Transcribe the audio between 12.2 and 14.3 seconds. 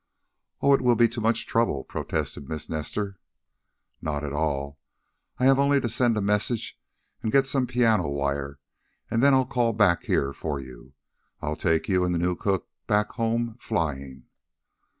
cook back home flying."